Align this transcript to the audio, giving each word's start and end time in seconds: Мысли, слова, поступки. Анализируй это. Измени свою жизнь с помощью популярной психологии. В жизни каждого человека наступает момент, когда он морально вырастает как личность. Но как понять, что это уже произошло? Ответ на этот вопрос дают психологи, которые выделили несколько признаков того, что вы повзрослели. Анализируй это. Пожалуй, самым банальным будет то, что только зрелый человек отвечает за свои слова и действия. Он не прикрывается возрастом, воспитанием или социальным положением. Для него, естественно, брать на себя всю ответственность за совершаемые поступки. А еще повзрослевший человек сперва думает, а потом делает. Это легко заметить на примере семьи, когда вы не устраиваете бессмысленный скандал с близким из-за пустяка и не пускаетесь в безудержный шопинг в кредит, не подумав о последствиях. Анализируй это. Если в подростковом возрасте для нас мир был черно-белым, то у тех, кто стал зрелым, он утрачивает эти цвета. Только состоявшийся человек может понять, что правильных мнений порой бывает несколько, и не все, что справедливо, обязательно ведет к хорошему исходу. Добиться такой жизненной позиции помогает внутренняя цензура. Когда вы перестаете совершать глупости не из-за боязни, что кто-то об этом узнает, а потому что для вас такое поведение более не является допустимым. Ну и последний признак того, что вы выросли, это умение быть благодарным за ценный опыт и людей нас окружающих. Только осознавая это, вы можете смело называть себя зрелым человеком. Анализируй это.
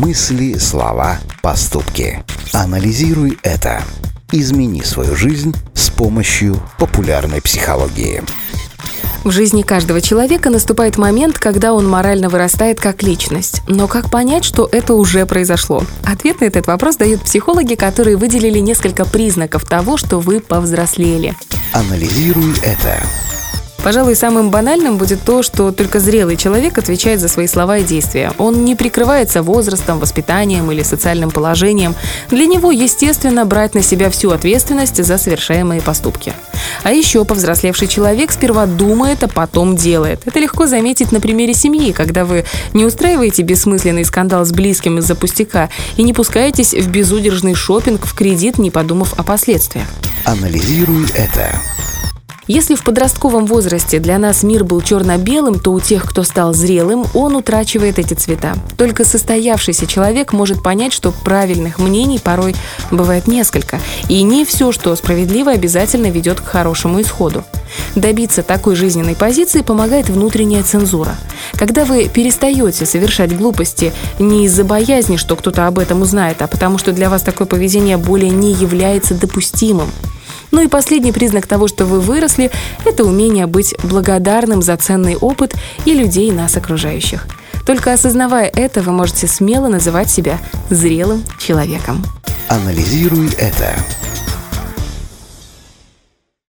Мысли, 0.00 0.54
слова, 0.54 1.18
поступки. 1.42 2.24
Анализируй 2.54 3.38
это. 3.42 3.82
Измени 4.32 4.80
свою 4.80 5.14
жизнь 5.14 5.54
с 5.74 5.90
помощью 5.90 6.56
популярной 6.78 7.42
психологии. 7.42 8.22
В 9.24 9.30
жизни 9.30 9.60
каждого 9.60 10.00
человека 10.00 10.48
наступает 10.48 10.96
момент, 10.96 11.38
когда 11.38 11.74
он 11.74 11.86
морально 11.86 12.30
вырастает 12.30 12.80
как 12.80 13.02
личность. 13.02 13.60
Но 13.68 13.86
как 13.88 14.10
понять, 14.10 14.46
что 14.46 14.66
это 14.72 14.94
уже 14.94 15.26
произошло? 15.26 15.82
Ответ 16.02 16.40
на 16.40 16.46
этот 16.46 16.66
вопрос 16.66 16.96
дают 16.96 17.20
психологи, 17.20 17.74
которые 17.74 18.16
выделили 18.16 18.58
несколько 18.58 19.04
признаков 19.04 19.66
того, 19.66 19.98
что 19.98 20.18
вы 20.18 20.40
повзрослели. 20.40 21.34
Анализируй 21.74 22.54
это. 22.62 23.02
Пожалуй, 23.82 24.14
самым 24.14 24.50
банальным 24.50 24.98
будет 24.98 25.22
то, 25.22 25.42
что 25.42 25.72
только 25.72 26.00
зрелый 26.00 26.36
человек 26.36 26.76
отвечает 26.76 27.18
за 27.18 27.28
свои 27.28 27.46
слова 27.46 27.78
и 27.78 27.82
действия. 27.82 28.32
Он 28.36 28.64
не 28.64 28.76
прикрывается 28.76 29.42
возрастом, 29.42 29.98
воспитанием 29.98 30.70
или 30.70 30.82
социальным 30.82 31.30
положением. 31.30 31.94
Для 32.28 32.44
него, 32.44 32.70
естественно, 32.70 33.46
брать 33.46 33.74
на 33.74 33.82
себя 33.82 34.10
всю 34.10 34.30
ответственность 34.30 35.02
за 35.02 35.16
совершаемые 35.16 35.80
поступки. 35.80 36.34
А 36.82 36.92
еще 36.92 37.24
повзрослевший 37.24 37.88
человек 37.88 38.32
сперва 38.32 38.66
думает, 38.66 39.22
а 39.22 39.28
потом 39.28 39.76
делает. 39.76 40.20
Это 40.26 40.38
легко 40.40 40.66
заметить 40.66 41.10
на 41.10 41.20
примере 41.20 41.54
семьи, 41.54 41.92
когда 41.92 42.26
вы 42.26 42.44
не 42.74 42.84
устраиваете 42.84 43.42
бессмысленный 43.42 44.04
скандал 44.04 44.44
с 44.44 44.52
близким 44.52 44.98
из-за 44.98 45.14
пустяка 45.14 45.70
и 45.96 46.02
не 46.02 46.12
пускаетесь 46.12 46.74
в 46.74 46.90
безудержный 46.90 47.54
шопинг 47.54 48.04
в 48.04 48.14
кредит, 48.14 48.58
не 48.58 48.70
подумав 48.70 49.14
о 49.18 49.22
последствиях. 49.22 49.86
Анализируй 50.24 51.06
это. 51.14 51.58
Если 52.52 52.74
в 52.74 52.82
подростковом 52.82 53.46
возрасте 53.46 54.00
для 54.00 54.18
нас 54.18 54.42
мир 54.42 54.64
был 54.64 54.80
черно-белым, 54.80 55.60
то 55.60 55.70
у 55.70 55.78
тех, 55.78 56.04
кто 56.04 56.24
стал 56.24 56.52
зрелым, 56.52 57.06
он 57.14 57.36
утрачивает 57.36 58.00
эти 58.00 58.14
цвета. 58.14 58.54
Только 58.76 59.04
состоявшийся 59.04 59.86
человек 59.86 60.32
может 60.32 60.60
понять, 60.60 60.92
что 60.92 61.12
правильных 61.12 61.78
мнений 61.78 62.18
порой 62.18 62.56
бывает 62.90 63.28
несколько, 63.28 63.78
и 64.08 64.20
не 64.24 64.44
все, 64.44 64.72
что 64.72 64.96
справедливо, 64.96 65.52
обязательно 65.52 66.10
ведет 66.10 66.40
к 66.40 66.44
хорошему 66.44 67.00
исходу. 67.00 67.44
Добиться 67.94 68.42
такой 68.42 68.74
жизненной 68.74 69.14
позиции 69.14 69.62
помогает 69.62 70.08
внутренняя 70.08 70.64
цензура. 70.64 71.14
Когда 71.54 71.84
вы 71.84 72.08
перестаете 72.08 72.84
совершать 72.84 73.36
глупости 73.36 73.92
не 74.18 74.46
из-за 74.46 74.64
боязни, 74.64 75.18
что 75.18 75.36
кто-то 75.36 75.68
об 75.68 75.78
этом 75.78 76.02
узнает, 76.02 76.42
а 76.42 76.48
потому 76.48 76.78
что 76.78 76.90
для 76.90 77.10
вас 77.10 77.22
такое 77.22 77.46
поведение 77.46 77.96
более 77.96 78.30
не 78.30 78.52
является 78.54 79.14
допустимым. 79.14 79.88
Ну 80.50 80.62
и 80.62 80.68
последний 80.68 81.12
признак 81.12 81.46
того, 81.46 81.68
что 81.68 81.84
вы 81.84 82.00
выросли, 82.00 82.50
это 82.84 83.04
умение 83.04 83.46
быть 83.46 83.74
благодарным 83.82 84.62
за 84.62 84.76
ценный 84.76 85.16
опыт 85.16 85.54
и 85.84 85.94
людей 85.94 86.32
нас 86.32 86.56
окружающих. 86.56 87.26
Только 87.66 87.92
осознавая 87.92 88.50
это, 88.52 88.82
вы 88.82 88.92
можете 88.92 89.26
смело 89.26 89.68
называть 89.68 90.10
себя 90.10 90.38
зрелым 90.70 91.22
человеком. 91.38 92.04
Анализируй 92.48 93.28
это. 93.38 93.74